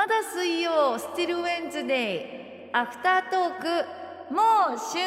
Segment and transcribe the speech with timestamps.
[0.00, 5.04] まだ水曜スティルウェンズデイアフタートークもう週末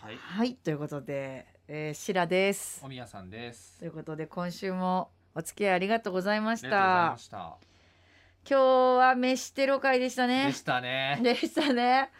[0.00, 0.16] はい。
[0.16, 3.78] はいということで、えー、シラですおみやさんです。
[3.78, 7.36] ということで今週もお付き合いありがとうございましありがとうございたました。
[8.48, 8.62] 今日
[9.00, 11.20] は飯テロ会でしたねでしたね。
[11.22, 12.10] でしたね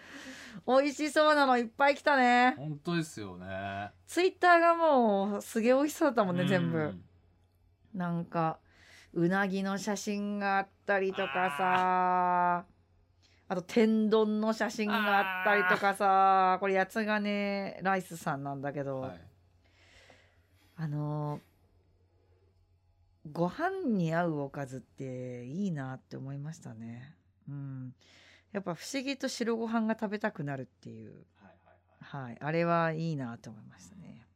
[0.67, 3.89] 美味しそうなのいっぱい来たね本当ですよね。
[4.07, 7.03] ツイッターがもうすげえ美味しそうだったもんね全部うん
[7.95, 8.59] なんか
[9.13, 12.67] うなぎの写真があったりとかさ。
[13.47, 16.57] あと天丼の写真があったりとかさ。
[16.61, 19.21] これ八つ金ライスさんなんだけど、はい。
[20.77, 21.41] あの
[23.31, 27.15] ご飯に合うおかずっていいなって思いましたね。
[27.49, 27.95] うん。
[28.53, 31.25] やっぱ不思議と白ご飯が食べたくなるっていう。
[31.41, 32.27] はいはいはい。
[32.27, 34.27] はい、あれはいいなと思いましたね。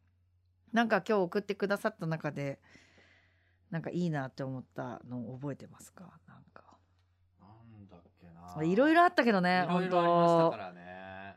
[0.72, 2.60] なんか今日送ってくださった中で、
[3.70, 6.04] なんかいいなって思ったの覚えてますか？
[6.26, 6.62] なんか。
[7.40, 8.64] なんだっけな。
[8.64, 11.36] いろいろあったけどね、本ろありました当ね。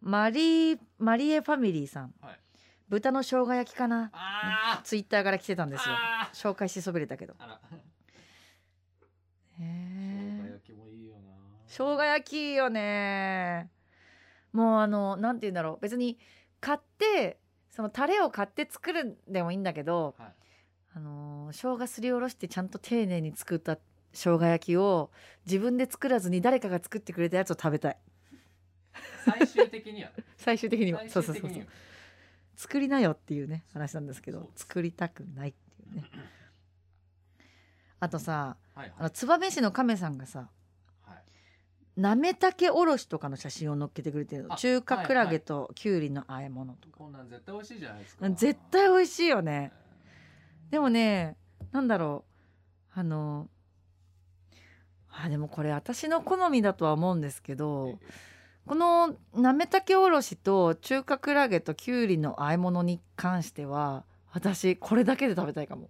[0.00, 2.14] マリー、マリエファミリーさん。
[2.20, 2.40] はい。
[2.88, 4.10] 豚の生姜焼きかな？
[4.12, 5.70] あツイッターから来てたんあ。
[5.70, 5.94] ですよ。
[5.94, 7.34] あ紹介しそびれたけど。
[9.58, 11.34] 生姜焼きもいいよな。
[11.66, 13.70] 生姜焼きよね。
[14.52, 15.78] もうあの、なんて言うんだろう。
[15.82, 16.18] 別に
[16.60, 20.34] 買って、そのタレを買って作るんでもいいんだけど、はい。
[20.94, 23.78] あのー生姜すりおろしてちゃんと丁寧に作った
[24.12, 25.10] 生姜焼きを
[25.46, 27.98] 自分で作らずに誰かが作ってくれたやつを食べたい。
[29.24, 30.10] 最終的には。
[30.36, 31.00] 最終的には。
[31.08, 31.66] そうそうそうそう。
[32.56, 36.04] 作りなよっていうね話なんですけど作りたくないっていうね。
[38.00, 40.50] あとさはいあの燕市の亀さんがさ
[41.02, 42.00] はい。
[42.00, 48.30] なめたけおろしとかの写真を載っけてくれてる中華クラゲときゅうりの和え物とか、こんなん絶対美味しいじゃないですか。
[48.30, 49.72] 絶対美味しいよね。
[49.74, 49.87] え
[50.70, 51.36] でもね
[51.72, 52.24] なんだろ
[52.96, 53.48] うあの
[55.10, 57.98] あでもこれ私の好みだとは思うんですけーど
[58.66, 65.88] このなめたけおろしと中華クラゲときゅうりの和え物に関しては私これだけで食べたいかも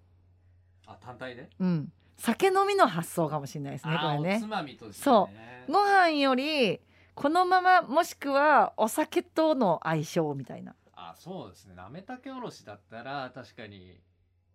[0.86, 1.50] あ、単体で？
[1.58, 5.02] うん酒飲みの発想かもしれないですねこれねつまみとして。。
[5.02, 5.28] そ
[5.69, 6.81] うご飯より
[7.14, 11.75] このままもしくはお酒との相性みたいなあ、そうですね。
[11.75, 14.00] なめたけおろしだったら、確かに。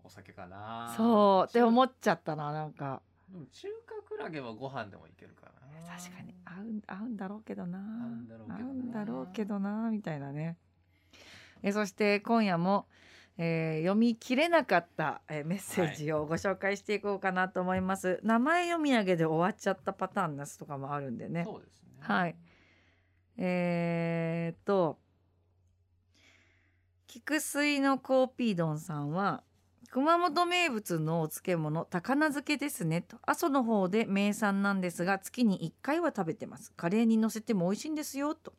[0.03, 0.94] お酒かな。
[0.97, 1.88] そうって思っ。
[1.88, 3.02] っちゃったななんか
[3.52, 5.53] 中華クラゲはご飯でもいけるかな。
[5.97, 10.58] 確かに合うん合うんだろうけどな合うんだろうけどなみたいなね
[11.62, 12.88] えそして今夜も、
[13.38, 21.90] えー読み切れなかった、えーメッセージをご紹介していこうかなと思います、名前読み上げで終わっちゃったパターンのやつとかもあるんでねそうですね。
[22.00, 22.35] はい。
[23.38, 25.00] えー、っと
[27.08, 29.44] 菊水のコーピードンさんは
[29.94, 33.04] 熊本名物のお漬物高菜漬けですね。
[33.04, 33.18] と。
[33.28, 36.74] 阿蘇の方で名産なんですが月に1回は食べてます。
[36.76, 38.34] カレーに乗せても美味しいんですよ。
[38.34, 38.53] と。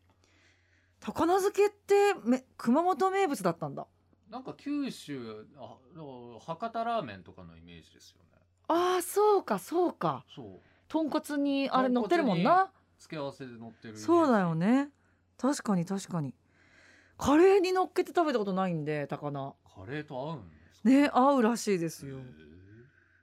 [1.01, 3.85] 高菜漬けってめ熊本名物だったんだ。
[4.31, 5.77] なんか九州、あ、
[6.39, 8.39] 博多ラーメンとかのイメージですよね。
[8.69, 10.25] あーそうかそうか。
[10.37, 10.47] そう。
[10.87, 13.97] 豚骨にあれ乗ってるもん豚な付け合わせで乗ってる。
[13.97, 14.91] そうだよね。
[15.37, 16.33] 確かに確かに。
[17.19, 19.57] カレーに乗っけて食べたことないんで高菜。
[19.75, 20.64] カレーと合うんですか。
[20.85, 22.19] ね合うらしいですよ。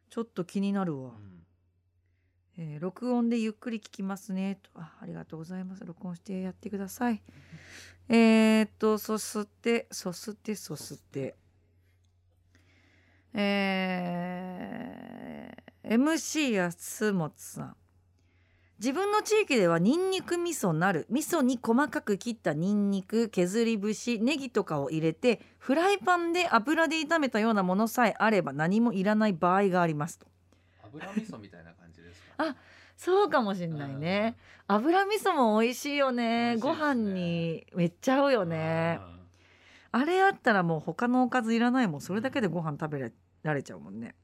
[0.09, 1.45] ちょっと気になるわ、うん。
[2.57, 4.59] えー録音でゆっくり聞きますね。
[4.61, 5.85] とあありがとうございます。
[5.85, 7.21] 録音してやってください。
[8.09, 10.55] えー、っとそしてそして。
[10.55, 11.35] そして。
[13.33, 17.75] えー、MC 安本さん
[18.81, 30.25] 自分の地域ではニンニク味噌なる味噌に細かく切ったニンニク削り節ネギとかを入れてフライパンで油で炒めたようなものさえあれば何もいらない場合がありますと。
[30.83, 32.55] 油味噌みたいな感じですか、あ
[32.97, 34.35] そうかもしんないね。
[34.67, 36.55] 油味噌も美味しいよね。
[36.55, 36.57] ね。
[36.73, 38.99] 飯にめっちゃ合うよね。
[39.91, 42.01] あれあったらもう他のおかずいらないもん。
[42.01, 43.11] それだけでご飯食べ
[43.43, 44.15] られちゃうもんね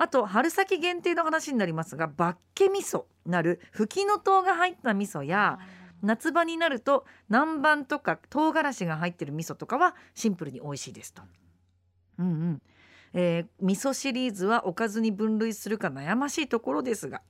[0.00, 5.58] あと春先限定の話になりますがバッケ味噌なるフキノトウが入った味噌や
[6.02, 11.22] 夏場になると南蛮とか唐辛子が入ってる味噌とかはシンプルに美味しいですと。
[12.20, 12.62] うんうん。
[13.12, 17.22] えー味噌シリーズはおかずに分類するか悩ましいところですが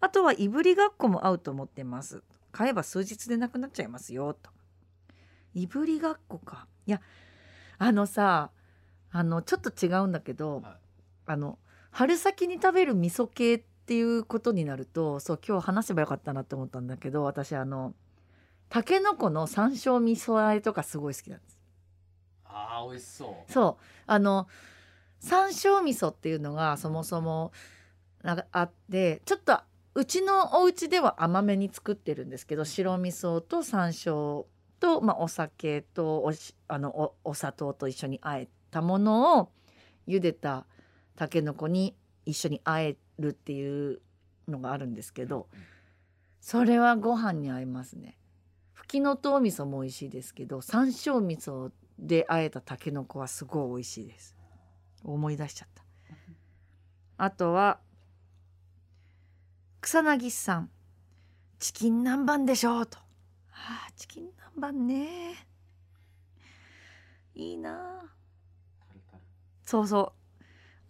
[0.00, 2.22] あとはいぶりがっこも合うと思ってます。
[2.50, 4.50] 買えば数日でなくなっちゃいますよと。
[5.54, 6.66] いぶりがっこか。
[6.86, 7.00] いや
[7.78, 8.50] あのさ
[9.10, 10.72] あのちょっと違うんだけど、はい。
[11.24, 11.58] あの
[11.92, 17.94] 春先に食べる味噌系っていうことになるとそう今日話せばよかったなって思ったんだけど私あの
[18.68, 21.58] たけのこの山椒味噌和えとかすごい好きなんです。
[22.46, 23.52] あー美味しそう。
[23.52, 23.84] そう。
[24.06, 24.48] あの
[25.20, 27.52] 山椒味噌っていうのがそもそも
[28.22, 29.60] なんかあってちょっと
[29.94, 34.46] うちのお家では甘めに作ってるんですけど白味噌と山椒
[34.80, 39.50] と、まあ、お酒とおしあのおお砂糖と一緒にあえたものを
[40.08, 40.66] 茹でた
[41.16, 41.94] たけのこに
[42.24, 44.00] 一緒にあえるっていう
[44.48, 45.48] のがあるんですけど
[46.40, 48.18] それはご飯に合いますね。
[48.72, 54.36] ふきのとう味噌も美味しいですけど山椒味噌であえたたけのこはすごい美味しいです。
[55.04, 55.84] 思い出しちゃった。
[57.16, 57.78] あとは
[59.80, 60.70] 草薙さん
[61.60, 62.98] チキン南蛮でしょうと。
[63.48, 65.46] はあチキン南蛮ね
[67.34, 68.02] いいな
[69.64, 70.21] そうそう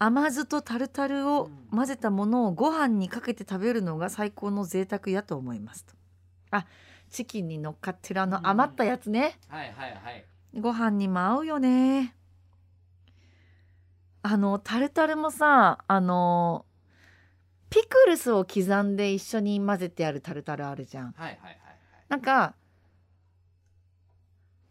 [0.04, 5.94] 甘酢とタルタルを混ぜたものをご飯にかけて食べるのが最高の贅沢やと思いますと。
[6.50, 6.66] あ
[7.08, 10.24] チキンに乗っかってるあの余ったやつね、はいはいはい。
[10.58, 12.16] ご飯にも合うよね。
[14.22, 16.64] あのタルタルもさあの
[17.70, 21.12] ピクルスを刻んで一緒に混ぜてあるタルタルあるじゃん。
[21.12, 21.58] はいはいはいはい。
[22.08, 22.56] なんか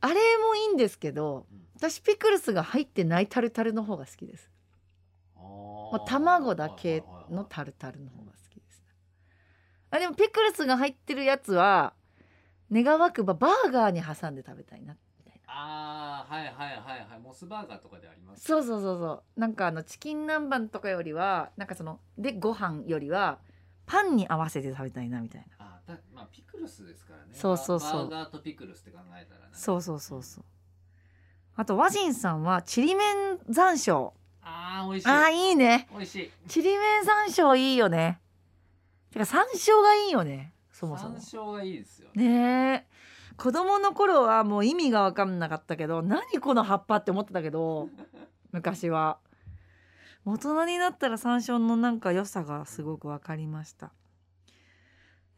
[0.01, 1.61] あれもいいんですけどうん。
[1.77, 4.49] 私ピクルスが入ってないタルタルの方が好きです。
[4.49, 4.50] あ
[5.91, 8.83] もう卵だけのタルタルの方が好きです
[9.91, 11.93] あでもピクルスが入ってるやつは
[12.71, 15.53] 願わくばバーガーに挟んで食べたいなみたいな。
[15.53, 17.19] ああはいはいはいはい。
[17.21, 18.45] モスバーガーとかであります。
[18.45, 19.39] そうそうそうそう。
[19.39, 23.39] なんかあのチキン南蛮とかよりはなんかそのでご飯よりは
[23.85, 25.65] パンに合わせて食べたいなみたいな。
[25.65, 27.33] あだまあピクルスですからね。
[27.33, 27.91] そうそうそう。
[27.91, 29.47] バーガーとピクルスって考えたらね。
[29.51, 30.45] そうそうそうそう。
[31.57, 33.03] あと和人さんはちりめ
[33.33, 35.09] ん山椒ああ美味しい。
[35.09, 35.87] あーいいね。
[35.91, 36.31] 美味しい。
[36.47, 38.19] ちりめん山椒いいよね。
[39.11, 41.19] てか山椒がいいよねそもそも。
[41.19, 42.73] 山椒がいいですよね。
[42.73, 42.85] え。
[43.37, 47.89] 子供の頃はもう意味が分かんなかったけど何この葉っぱって思ってたけど
[48.51, 49.19] 昔は。
[50.23, 53.91] 大人になったら山椒のなんか良さがすごく分かりました、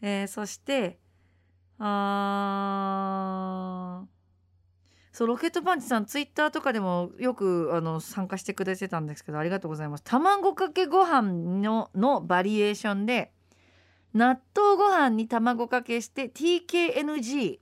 [0.02, 1.00] えーそして
[1.80, 4.13] あー
[5.14, 10.04] そうロケットパンチさんツイッターとかでもよくあの参加してくれてたんですけどありがとうございます。
[10.04, 13.32] 卵かけご飯ののバリエーションで
[14.16, 17.60] 納豆ご飯に卵かけして TKNG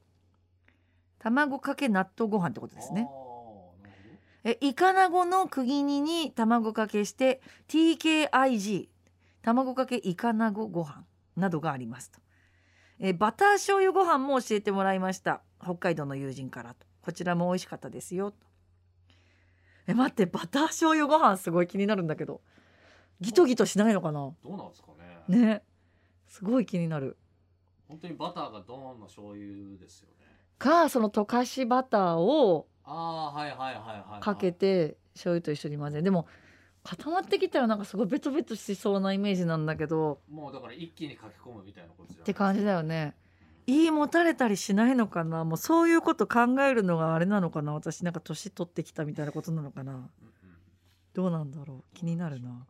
[1.20, 3.10] 卵かけ納豆ご飯ってことですね。
[4.46, 8.88] えイカナゴの釘煮に卵かけして TKIG
[9.42, 11.04] 卵かけイカナゴご飯
[11.36, 12.20] などがありますと。
[12.98, 15.42] えバター醤油ご飯も教えてもらいました。
[15.62, 18.32] 北海道の友人からとこちらも美味しかったですよ。
[18.32, 18.38] と
[19.88, 22.42] え待ってバター醤油ご飯すごい気になるんだけど。
[23.20, 24.20] ギトギトしないのかな？
[24.20, 24.88] どどうなんですか
[25.28, 25.38] ね。
[25.46, 25.64] ね。
[26.28, 27.18] すごい気になる。
[27.88, 30.26] 本当にバターがドーンの醤油ですよね。
[30.58, 34.24] かその溶かしバターをああはいはいはいはいはい。
[34.24, 36.26] かけて醤油と一緒に混ぜでも
[36.84, 40.20] 固まってきたらなんかすごいベトベトしそうなイメージなんだけど。
[40.32, 43.14] もうだから一気に書き込むみたいなことじゃないって感じだよね
[43.72, 45.46] 言いもたれたりしないのかな？
[45.46, 47.74] もうそういうこと考えるのがあれなのかな？
[47.74, 50.10] 私なんか年取ってきたみたいなことなのかな？
[51.14, 51.96] どうなんだろう？
[51.96, 52.66] 気になるな。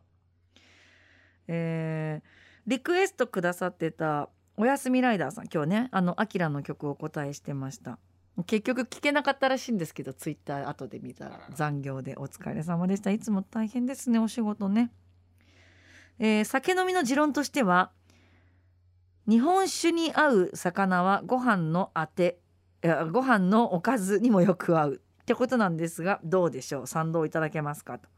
[1.48, 7.98] えーリクエストくださってたおやすみライダーさん今日ねあのアキラの曲をお答えしてました。
[8.46, 11.40] 結局聞けなかったらしいんですけどツイッター後で見たら。
[11.50, 13.10] 残業でお疲れ様でした。
[13.10, 14.92] いつも大変ですねお仕事ね、
[16.20, 17.90] えー酒飲みの持論としては
[19.28, 22.38] 日本酒に合う魚はご飯のあて
[23.12, 25.00] ご飯のおかずにもよく合う。
[25.22, 26.86] ってことなんですがどうでしょう？
[26.88, 28.00] 賛同いただけますか？
[28.00, 28.08] と。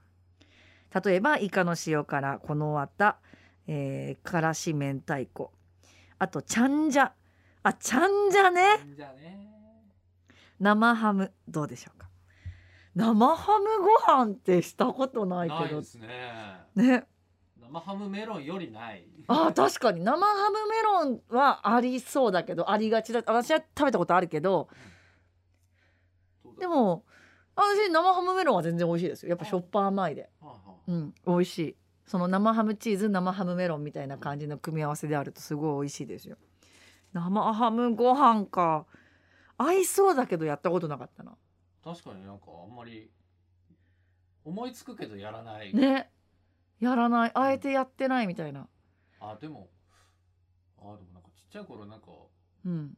[1.02, 3.18] 例えばイカの塩辛このわた、
[3.66, 5.52] えー、からし明太子。
[6.18, 7.12] あとちゃんじゃ
[7.62, 8.62] あちゃんじゃね。
[8.96, 9.50] じゃあね。
[10.58, 11.30] 生ハム。
[11.46, 12.08] どうでしょうか？
[12.94, 15.82] 生ハムご飯ってしたことないけど。
[15.82, 15.86] ね。
[16.74, 17.04] ね
[17.74, 19.04] 生ハムメロンよりない。
[19.26, 20.00] あー確かに。
[20.04, 23.22] 生ハムメロンはありそうだけどありがちだ。
[23.26, 24.68] 私は食べたことあるけど。
[26.60, 27.04] でも
[27.56, 29.30] 私生ハムメロンは全然美味しいですよ。
[29.30, 30.30] やっぱしょっぱ甘いで。
[30.86, 31.14] うん。
[31.26, 31.76] 美味しい。
[32.06, 36.36] その生ハムチーズ生ハムメロンみたいな感じの組み合わせであるとすごい美味しいですよ。
[37.12, 38.86] 生ハムご飯か。
[39.56, 41.32] 合いそうだけどやったことなかったな。
[41.82, 43.10] 確かになんかあんまり
[44.44, 46.10] 思いつくけどやらない、ね
[46.84, 47.32] やらない。
[47.34, 48.68] あえてやってないみたいな。
[49.20, 49.68] あでも。
[50.78, 52.06] あでもなんかちっちゃい頃なんか
[52.64, 52.96] うん。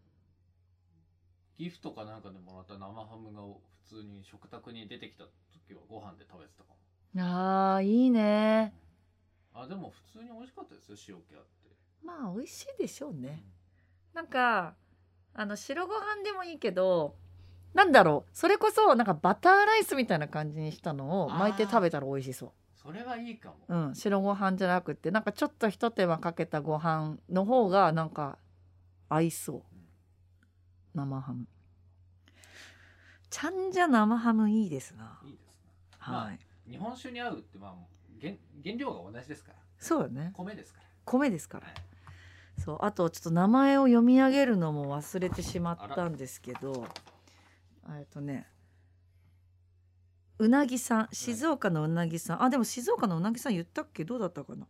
[1.57, 3.40] ギフトかなんかでもらった生ハムが
[3.88, 6.76] 普通に食卓に出てきた時はご飯で食べてたかも。
[7.23, 8.75] あーいいね。
[9.55, 11.71] あでも普通に美味しかったですよ塩気あって。
[12.05, 13.43] まあ美味しいでしょうね。
[14.12, 14.75] なんか
[15.35, 17.14] あの白ご飯でもいいけど
[17.75, 18.31] なんだろう。
[18.37, 22.50] それこそなんかバターライスみたいな感じにしたのを巻いて食べたら美味しそう
[22.87, 23.57] それはいいかも、
[23.88, 28.38] うん、白ご飯じゃなくてなんかちょっとひと手間かけたご飯の方がなんか
[29.09, 29.62] 合いそう。
[30.95, 31.47] 生ハム。
[33.28, 35.19] ちゃんじゃ生ハムいいですな。
[35.25, 36.38] いいですねまあはい、
[36.71, 37.75] 日本酒に合うってまあ
[38.21, 39.59] 原原料が同じですから。
[39.81, 40.31] そうよね。
[40.33, 40.87] 米ですから。
[41.05, 41.66] 米ですから。
[41.66, 41.76] はい。
[42.57, 46.87] そうあとちょっと名前を読み上げるのも忘れてしまったんですけど
[47.90, 48.47] えっとね
[50.38, 54.05] うなぎさん静岡のうなぎさんあでも静岡のうなぎさん言ったっけ？
[54.05, 54.66] どうだったかな？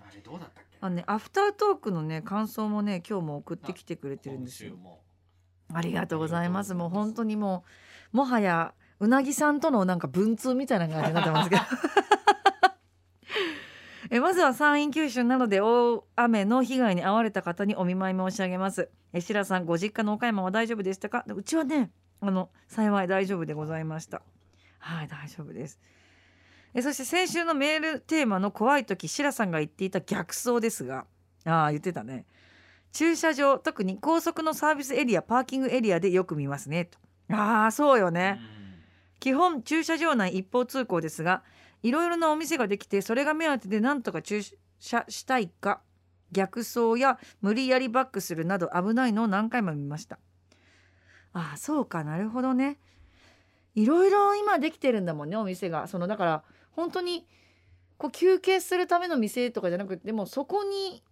[0.00, 0.78] あれどうだったっけ？
[0.80, 4.74] あのねアフタートークのね感想もね今日も送ってきてくれてるんですよ
[5.74, 6.74] ありがとうございます。
[6.74, 7.64] もう本当にも
[8.12, 11.62] うもはやうなぎさんとのなんか文通みたいな感じになってますけど。
[14.10, 18.90] えまずは山陰九州などで大雨の被害に遭われた方にお見舞い申し上げます。
[19.14, 21.24] え白さんご実家の岡山は大丈夫でしたか？
[21.26, 21.90] うちはね
[22.20, 24.20] あの幸い大丈夫でございました。
[24.82, 25.80] はい大丈夫です。
[26.74, 31.06] えそして先週のメールテーマの怖い時白さんが言っていた逆走ですが、
[31.44, 32.26] ああ言ってたね。
[32.92, 36.98] 駐車場特に高速のサービスエリアパーキングエリアでよく見ますねと
[37.34, 38.38] ああそうよね、
[39.18, 41.42] 基本駐車場内一方通行ですが
[41.82, 44.42] いろいろなお店ができてそれが目当てでなんとか駐
[44.78, 45.80] 車したいか
[46.30, 50.18] 逆走や無理やりバックするなど危ないのを何回も見ました
[51.32, 52.78] ああそうかなるほどね
[53.74, 55.86] いろいろ今できてるんだもんねお店が。
[55.86, 57.26] そのだから本当に
[57.98, 61.02] こう休憩するための店とかじゃなくてでもそこに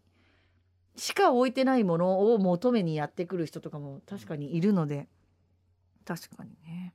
[0.96, 5.08] しか置いてないものを求めにやってくる人とかも確かにいるので。
[6.04, 6.94] 確かにね。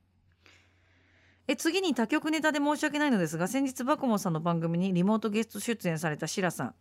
[1.48, 6.74] え次に他局ネタで申し訳ないのですが先日バコモンさんの番組にリモートゲスト出演されたシラさん。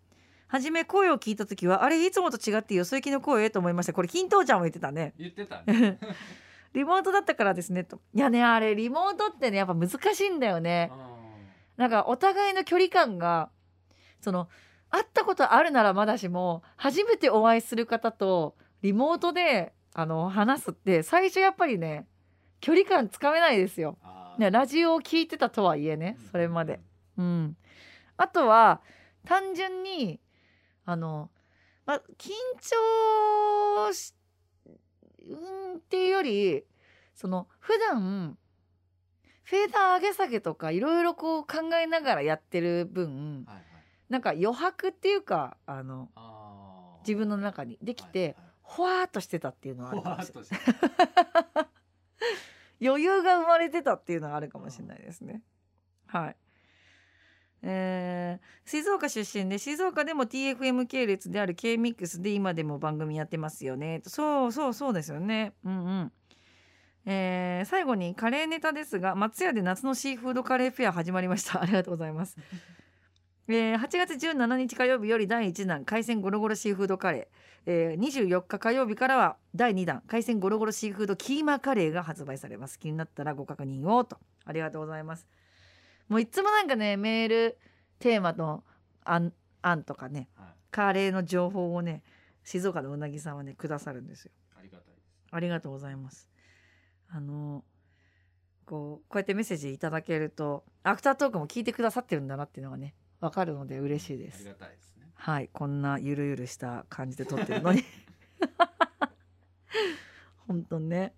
[0.48, 3.50] はじめ声を聞いた時はあれいつもと違ってよそ行きの声？
[3.50, 3.94] と思いました。
[3.94, 5.14] これ金藤ちゃんも言ってたね。
[5.18, 6.00] 言ってたね
[6.76, 8.02] リモートだったからですねと。
[8.14, 10.92] いやねあれリモートってねやっぱ難しいんだよね。
[11.78, 13.50] なんかお互いの距離感が
[14.22, 14.50] その
[14.90, 22.08] 会ったことあるならまだしも初めてお会いする方とリモートであの話すって最初やっぱりね
[22.60, 23.98] 距離感つかめないですよ。
[24.38, 26.30] ね、ラジオを聞いてたとはいえねうん。
[26.32, 26.82] それまで。
[27.18, 27.56] うん、
[28.18, 28.82] あとは
[29.26, 30.20] 単純に
[30.84, 31.30] あの、
[31.86, 32.32] まあ、緊
[33.88, 34.14] 張し
[35.28, 36.64] うんっていうより
[37.14, 38.38] その普段
[39.44, 43.66] フェーダー上げ下げとかいろいろこう考えながらやってる分はいはい。
[44.10, 46.10] なんか余白っていうかあの
[47.08, 50.46] 自分の中にできてほわーっとしてたっていうのはあるかもしれな
[51.62, 51.68] い。
[52.86, 55.42] 余裕が生まれてたっていうのはあるかもしれないですね。
[56.08, 56.36] はい。
[57.68, 64.02] えー静岡出身で静岡でも TFM 系列である K-MIX で今でも番組やってますよね。
[64.06, 65.54] そうそうそうですよね。
[65.64, 66.12] うんうん。
[67.06, 71.62] えー最後にカレーネタですが松屋で夏のシーフードカレーフェア始まりました。
[71.62, 72.38] ありがとうございます、
[73.48, 82.80] えー8月17日火曜日より第1弾海鮮ゴロゴロシーフードカレー、えー24日火曜日からは第2弾海鮮ゴロゴロシーフードキーマカレーが発売されます。
[82.80, 84.20] 気になったらご確認をと。
[84.44, 85.28] ありがとうございます。
[86.08, 87.58] もういつもなんかねメール
[88.00, 88.64] テーマの
[89.04, 90.48] 案案とかねはい。
[90.72, 92.04] カレーの情報をね
[92.44, 94.32] 静岡のうなぎさんはねくださるんですよ。
[94.58, 95.08] ありがたいです。
[95.32, 96.30] ありがとうございます。
[97.10, 97.64] あの
[98.66, 104.38] こうこうやってメッセージいただけるとアフタートークも聞いてくださってるんだなっていうのがねわかるので嬉しいです。
[104.38, 105.08] ありがたいですね。
[105.14, 105.50] はい。
[105.52, 107.84] こんなゆるゆるした感じで撮ってるのに。
[110.48, 111.14] 本当ね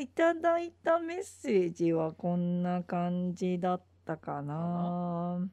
[0.00, 5.48] いただいたメッセージはこんな感じだったかな。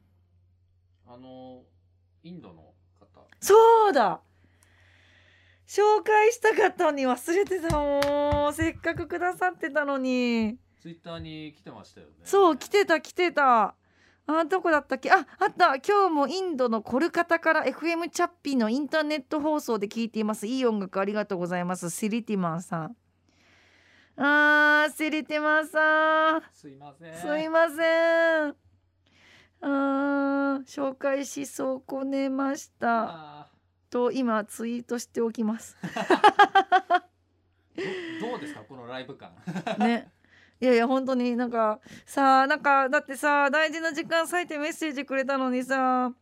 [1.06, 1.62] あの
[2.22, 3.26] インドの方。
[3.40, 4.20] そうだ
[5.66, 8.54] 紹介したかったのに忘れてたもん。
[8.54, 10.58] せっかくくださってたのに。
[10.80, 12.12] ツイッターに来てましたよね。
[12.24, 13.74] そう来てた来てた。
[14.26, 15.10] あどこだったっけ？
[15.10, 15.76] ああった。
[15.76, 20.46] 今日もインドのコルカタから FM チャッピーのインターネット放送で聞いています。
[20.46, 21.90] いい音楽ありがとうございます。
[21.90, 22.96] シリティマンさん
[24.16, 26.42] あーシリティマンさん。
[26.52, 27.14] すいません。
[27.14, 28.54] すいません。
[29.62, 33.04] あー紹介し損ねました。
[33.08, 33.48] あ
[33.90, 35.76] と今ツイートしておきます。
[35.82, 37.02] ー
[38.20, 39.32] どどうですかこのライブ感。
[39.78, 40.12] ね。
[40.60, 46.12] いやいや本当になんかさあなんかだってさ大事な時間割いてメッセージくれたのにさ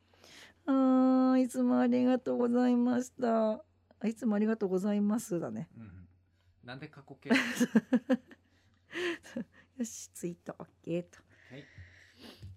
[0.67, 3.63] うーんいつもありがとうございました。
[4.03, 5.69] あいつもありがとうございますだね。
[5.77, 6.00] うん
[6.71, 7.31] なんで過去形？
[9.77, 11.19] よしツイート OK と。
[11.51, 11.61] はい。
[11.61, 11.65] い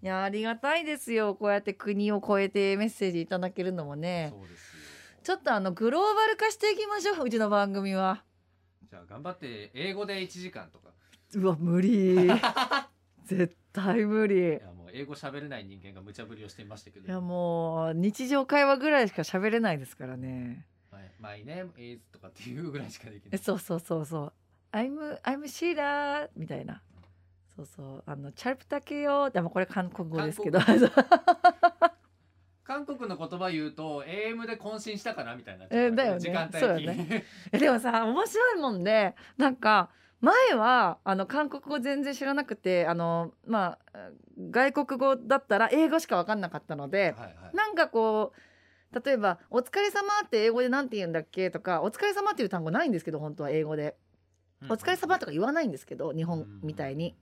[0.02, 1.34] やありがたいですよ。
[1.34, 4.28] こうやって国を越えてメッセージいただけるのもね。
[4.32, 4.84] そうですよ。
[5.24, 8.24] ちょっとあのグローバル化していきましょううちの番組は。
[8.88, 10.90] じゃあ頑張って英語で1時間とか。
[11.34, 12.16] うわ無理。
[13.26, 14.36] 絶対無理。
[14.36, 17.08] いやもう英語喋れない人間が無茶ぶりをしていましたけど。
[17.08, 20.68] いやもう日常会話ぐらいしか喋れないですからね
[21.24, 23.30] 「My name is」とかっていうぐらいしかできない。
[23.32, 24.34] えそうそうそうそう
[24.76, 26.82] 「I'm I'm Sheila」みたいな。
[27.56, 28.04] そうそう。
[28.06, 30.60] あのチャルプタケよでもこれ韓国語ですけど。
[32.64, 36.20] 韓国の言葉言うと AM で渾身したかなみたいなえだよね。
[36.20, 37.26] 時間帯そうよね。
[37.52, 39.90] えでもさ面白いもんでなんか
[40.22, 44.10] 前はあの韓国語全然知らなくてあのまあ
[44.50, 47.56] 外国語だったら英語しか分かんなかったので、はいはい。
[47.56, 48.40] なんかこう
[48.94, 53.98] 例えば「お疲れ様って英語で何て言うんだっけ?」とか「お疲れ様っていう単語ないんですけど本当は英語で
[54.70, 57.16] 「お疲れ様とか言わないんですけど日本みたいに。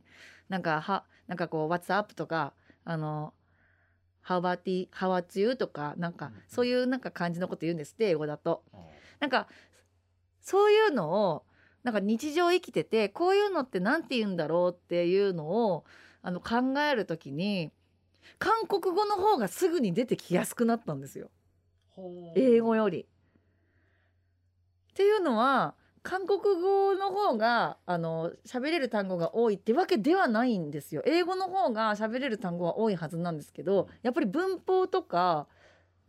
[0.49, 3.33] なんかはなんかこう「What's up?」とかあの
[4.25, 8.63] 「How about How about you?」とかなんかそういうなんか感じのこと言うんですって英語だと。
[8.73, 8.79] うん
[9.21, 9.47] なんか
[10.41, 11.45] そういうのを
[11.83, 15.85] なんか日常生きててこういうのって何て言うんだろうっていうのを
[16.23, 17.71] あの考えるときに
[18.39, 21.29] 韓国語の方がすぐに出てきやすくなったんですよ
[22.35, 23.01] 英語より。
[23.01, 31.03] っていうのは韓国語の方があの喋れる単語が多いってわけではないんですよ。
[31.05, 35.47] 英語の方が喋れる単語は多いはずなんですけどやっぱり文法とか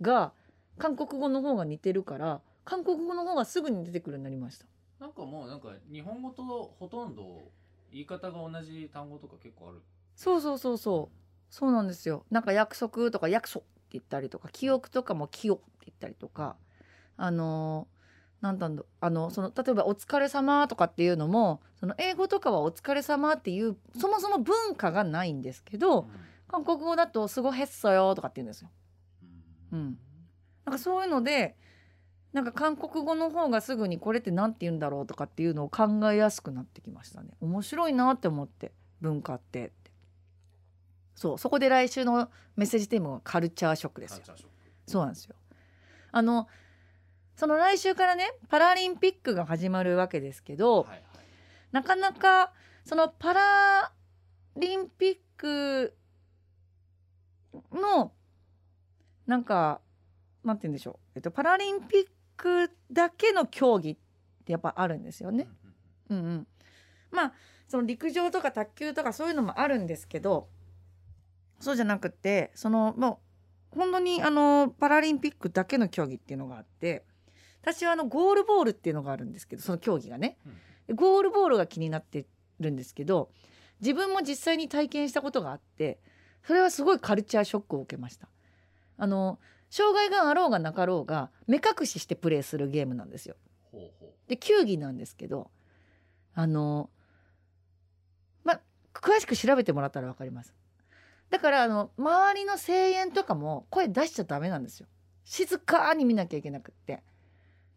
[0.01, 0.33] が
[0.79, 4.67] 韓国語の方が似てるから韓国語の方がすぐに出てくるようになりました。
[4.99, 7.51] なんかもうなんか日本語とほとんど
[7.91, 9.83] 言い方が同じ単語とか結構ある
[10.15, 11.17] そうそうそうそう
[11.51, 12.25] そうなんですよ。
[12.31, 16.57] なんか約束とか約束言ったりとか記憶とかも記憶って言ったりとか
[17.17, 17.89] あの
[18.41, 26.09] なんだろうあのその例えば「お疲れ様とかっていうのもその英語とかは「お疲れ様っていうそもそも文化がないんですけど
[26.49, 28.71] 韓国語だと「すごいへっそよ」とかって言うんですよ。
[29.73, 29.99] うん
[30.65, 31.57] なんかそういうので
[32.33, 37.31] なんか韓国語の方がすぐにこれって何て言うんだろうとかっていうのを考えやすくなってきましたね。
[37.41, 39.82] 面白いなって思って文化ってって。
[41.15, 44.25] そうそこで来週のメッセージテーマはカルチャーショックですよ。
[44.87, 45.35] そうなんですよ。
[46.11, 46.49] あの
[47.37, 51.03] その来週からねパラリンピックが始まるわけですけど、はいはい。
[51.73, 52.53] なかなか
[52.85, 53.93] そのパラ
[54.57, 55.97] リンピック
[57.73, 58.13] の
[59.27, 59.81] なんか
[60.45, 63.97] なんて言うんでしょう、えっと、パラリンピックだけの競技っ
[64.45, 65.49] てやっぱあるんですよね。
[66.11, 66.47] うんうん、
[67.11, 67.33] まあ
[67.69, 70.49] その陸上とか卓球とかそういうのもあるんですけど
[71.63, 73.21] そうじゃなくてそのも
[73.73, 77.05] う本当にあのパラリンピックだけの競技っていうのがあって
[77.63, 80.37] 私はあのゴールボールっていうのがあるんですけどその競技がね
[80.89, 82.27] うんゴールボールが気になって
[82.59, 83.31] るんですけど
[83.81, 86.01] 自分も実際に体験したことがあって
[86.45, 88.29] それはすごいカルチャーショックを受けました。
[88.99, 89.39] あの
[89.71, 93.37] 障害があろうがなかろうが目隠ししてプレーするゲームなんですよ。
[94.27, 95.51] で球技なんですけど
[96.35, 96.91] あの
[98.45, 98.61] ま
[98.93, 100.53] 詳しく調べてもらったら分かります
[101.33, 104.87] だからあの周りの声援とかも声出しちゃダメなんですよ。
[105.25, 107.03] 静かに見なきゃいけなくって。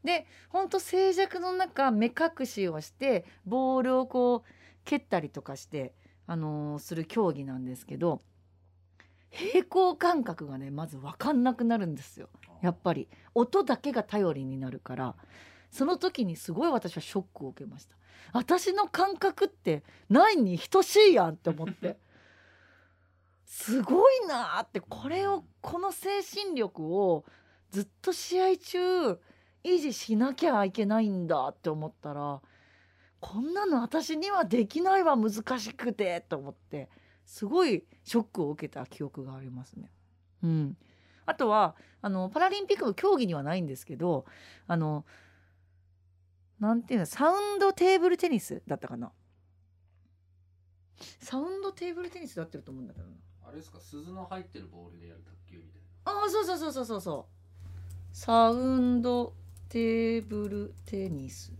[0.04, 4.50] でほんと静寂の中目隠しをしてボールをこう
[4.84, 5.94] 蹴ったりとかして、
[6.28, 8.22] あのする競技なんですけど
[9.30, 12.28] 平行感覚がねまず分かんなくなるんですよ。
[12.62, 13.08] やっぱり。
[13.34, 15.16] 音だけが頼りになるから。
[15.72, 17.96] その時にすごい私はショックを受けました。
[18.34, 21.98] 私の感覚ってないに等しいやんって思って。
[23.46, 27.26] すごいなってこれをこの精神力を
[27.72, 29.20] ずっと試合中
[29.64, 32.42] 維持しなきゃいけないんだって思ったら
[33.20, 36.90] こんなの私にはできないわ難しくてと思って
[37.26, 39.92] すごいショックを受けた記憶がありますね。
[40.44, 40.78] うん、
[41.26, 44.26] あとはあのパラリンピックの競技にはないんですけど
[44.68, 45.06] あの
[46.60, 49.12] なんていうのサウンドテーブルテニスだったかな。
[51.20, 53.16] サウンドテーブルテニスだってると思うんだけどな。
[53.56, 56.22] れですか鈴の入ってるボールでやる卓球みたいな。
[56.22, 58.16] ああそうそうそうそうそうそう。
[58.16, 59.34] サウンド
[59.70, 61.52] テーブルテニス。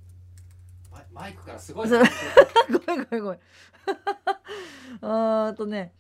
[0.92, 1.90] マイマイクからすごい。
[1.90, 3.40] ごめんごめんごめん。
[5.02, 5.94] あーっとね。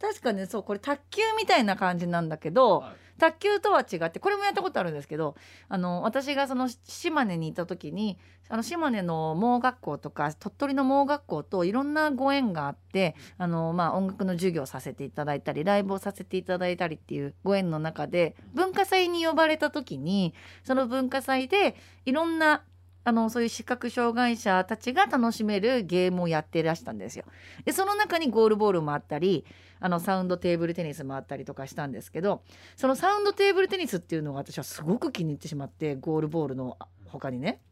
[0.00, 5.36] 確かねそうこれ卓球みたいな感じなんだけど、はい卓球とは違ってこれもやったことあるんですけど
[5.68, 22.64] あの私がその島根にいた時にあの島根の盲学校とか鳥取の盲学校といろんなご縁があってあの、まあ、音楽の授業させていただいたりライブをさせていただいたりっていうご縁の中で文化祭に呼ばれた時にその文化祭でいろんな
[23.02, 27.24] あのそういう視覚障害者たちが楽しめるゲームをやってらしたんですよ。
[27.64, 29.44] でその中にゴールボールもあったり
[29.80, 32.42] あのサウンドテーブルテニスもあったりとかしたんですけど
[32.76, 37.62] そのサウンドテーブルテニスっていうのが私はすごく気に入ってしまってゴールボールの他にね。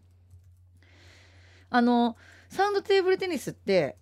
[1.70, 2.16] あの
[2.48, 3.98] サウンドテーブルテニスって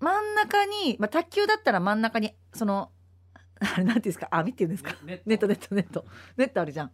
[0.00, 2.90] 真ん中に、まあ、卓球だったら真ん中にその
[3.60, 4.28] あれなんていうんですか？
[4.30, 4.94] 網っていうんですか？
[5.04, 5.46] ねネット。
[5.46, 6.04] ネットネット
[6.36, 6.60] ネット。
[6.60, 6.90] あるじゃん。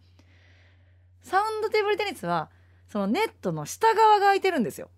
[1.21, 2.49] サウンドテーブルテニスは
[2.91, 4.89] そのネットの下側が空いてるんですよ。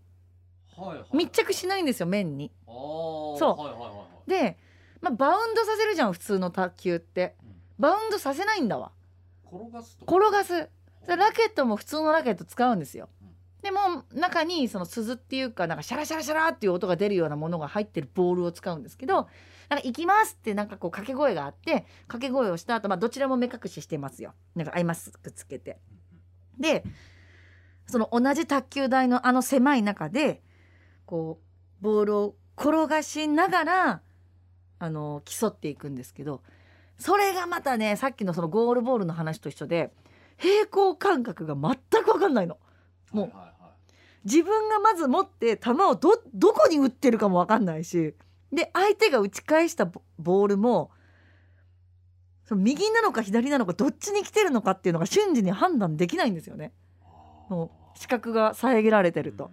[0.75, 2.51] はいはい密着しないんですよ面に。
[2.65, 3.62] そう。
[3.62, 4.29] はいはいはいはい。
[4.29, 4.58] で、
[5.01, 7.36] まあ、バウンドさせるじゃん普通の卓球って。
[7.43, 7.53] うん。
[7.77, 8.91] バウンドさせないんだわ。
[9.45, 10.69] 転がすと転がす。
[11.06, 13.10] でラケットも普通のラケット使うんですよ。
[13.21, 13.29] うん。
[13.62, 19.27] でも中にその鈴っていうかなんかシャラシャラシャラっていう音が出るようなものが入ってるボールを使うんですけど
[19.69, 24.34] なんか行きますってなんかこう掛け声があって掛け声をした後、まあどちらも目隠ししてますよ。
[24.56, 25.77] なんかアイマスクつけて。
[26.60, 26.84] で
[27.88, 30.41] その同じ卓球台のあの狭い中で
[31.06, 31.39] こ
[31.82, 34.02] うボールを転がしながら
[34.80, 36.41] あの競っていくんですけど
[36.98, 39.91] それがまたねさっきのそのゴールボールの話と一緒で
[40.38, 42.58] 平行感覚が全く分かんないの。
[43.12, 43.54] もうはいはいはい
[44.26, 48.15] 自分がまず持って球をどどこに打ってるかも分かんないし
[48.54, 50.91] で相手が打ち返したボボールも
[52.46, 56.72] その右なのか左なのかどっちに来てるのかっていうのが瞬時に判断できないんですよね。
[57.49, 59.51] もう視覚が遮られてると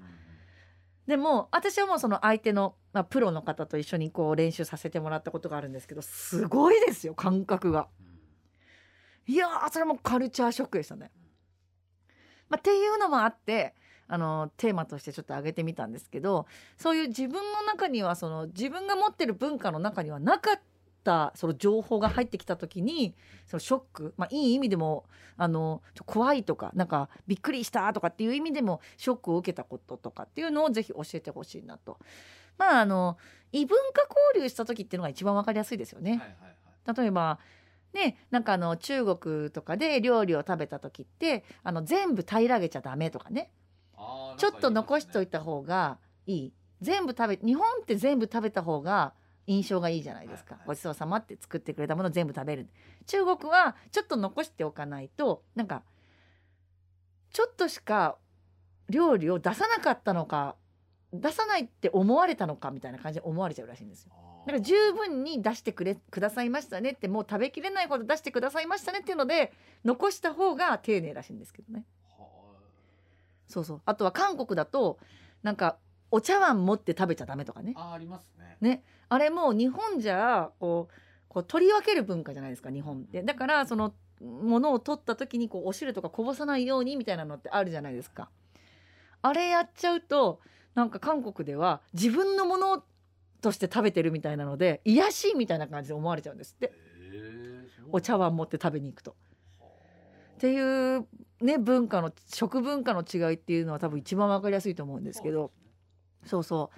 [1.06, 7.88] でも私はもうその相手の、まあ、プロの方と一緒にこう練習させてもらったことがあるんですけどすごいですよ感覚が。
[9.26, 11.10] いやーそれもカルチャーショックでしたね。
[12.48, 13.74] まあ、っていうのもあって
[14.06, 20.60] あのテーマとしてちょっと挙げてみたんですけどそういう自分の中にはその自分が持ってる文化の中にはなかっ
[21.02, 23.14] たその情報が入ってきた時に
[23.46, 25.04] そのショック、まあ、いい意味でも
[25.36, 31.98] あの怖いとかなんかびっくりしたとかっていう意味でもショックを受けたこととかっていうのをぜひ教えてほしいなと。
[32.58, 33.16] まああの
[33.52, 34.02] 異文化
[34.34, 36.10] 交流した時っていうのが一番わかりやすいですよね。
[36.10, 36.60] はいはいはい
[36.96, 37.38] 例えば
[37.92, 43.50] ねなんかあの中国とかで料理を食べた時ってあの全部平らげちゃダメとかね
[43.96, 49.12] あーちょっと残しといたた方がいい全部食べ日本って全部食べた方が
[49.50, 52.68] 印象がいいじゃないですか、ごちそうさまって作ってくれたもの全部食べる。
[53.06, 55.82] 中国はちょっと残しておかないとなんか
[57.32, 58.16] ちょっとしか
[58.88, 60.54] 料理を出さなかったのか
[61.12, 64.12] 出さないって思われたのかみたいな感じで思われちゃうらしいんですよ。
[64.46, 69.52] だから十分に出してくれくださいましたねってもう食べきれないほど出してくださいましたねっていうので
[69.84, 71.84] 残した方が丁寧らしいんですけどね。
[73.48, 73.82] そうそう。
[73.84, 74.98] あとは韓国だと
[75.42, 75.76] なんか
[76.12, 77.74] お茶碗持って食べちゃダメとかね。
[77.76, 78.56] ありますね。
[78.60, 80.94] ねあれもう日本じゃこう
[81.28, 83.22] こう取り分ける文化じゃないですか日本って。
[83.22, 88.30] だからそのものを取った時にこうお汁とかこぼさないようにみたいなのってあるじゃないですか。
[89.22, 90.40] あれやっちゃうと
[90.74, 92.84] なんか韓国では自分のもの
[93.40, 96.72] として食べてるみたいなので癒しいみたいな感じで思われちゃうんですって。
[97.92, 99.16] お茶碗持って食べに行くと。
[99.58, 101.06] はっていう
[101.40, 105.50] ね文化の食文化の違いっていうのは多分一番わかりやすいと思うんですけど。
[106.24, 106.76] そうそう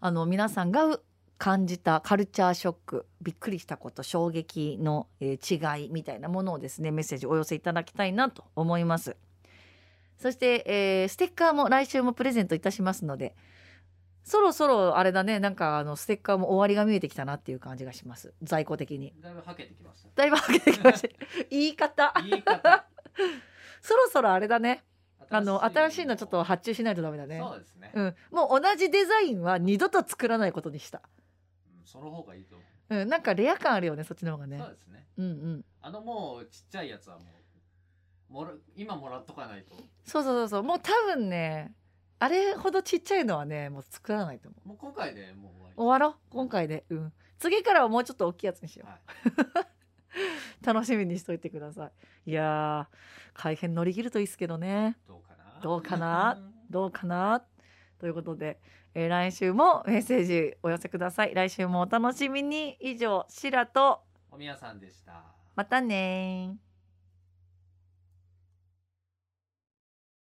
[0.00, 0.98] あの皆さんが
[1.42, 9.16] 感じたカルチャーショックびっくりしたこと衝撃の、えー違いみたいなものをですねメッセージお寄せいただきたいなと思います。
[10.18, 13.34] そして、えーステッカーも来週もプレゼントいたしますので
[14.22, 18.32] そろそろあれだねなんかあのステッカーも終わりが見えてきたなっていう感じがします。
[18.44, 19.12] 在庫的に。
[19.20, 20.08] だいぶはけてきました。
[20.14, 21.08] だいぶはけてきました。
[21.50, 22.14] 言い方。
[22.18, 22.86] 言い方。
[23.82, 24.84] そろそろあれだね。
[25.28, 27.40] あの新しいのちょっとは発注しないとダメだね。
[27.40, 31.21] そうですね、うん、もう同じデザインは二度と作らないことにした、うん
[31.92, 34.56] その方がいいと思う、うん、なんかレア感あるよねそっちの方がね。
[34.58, 35.06] そうですね。
[35.18, 35.64] うんうん。
[35.82, 37.24] あのもうちっちゃいやつはも
[38.30, 39.74] うもら今もらっとかないと。
[40.04, 40.62] そうそうそうそう。
[40.62, 41.74] もう多分ね
[42.18, 44.68] あれほどちっちゃいのはねもう作らないと思う。
[44.68, 45.74] もう今回でもう終わり。
[45.76, 46.18] 終わろう？
[46.30, 46.84] 今回で。
[46.88, 47.12] うん。
[47.38, 48.96] 次からはもうちょっと大きいやつにしよう、は
[49.64, 49.66] い。
[50.64, 51.90] 楽しみにしといてくださ
[52.26, 52.30] い。
[52.30, 52.96] いやー
[53.34, 54.96] 改変乗り切るといいですけどね。
[55.06, 55.60] どうかな？
[55.60, 56.38] どうかな？
[56.70, 57.42] どうかな？
[57.98, 58.60] ということで、
[58.94, 61.34] えー来週もメッセージお寄せください。
[61.34, 62.76] 来週もお楽しみに。
[62.80, 65.24] 以上シラとおみやさんでした。
[65.54, 66.71] またねー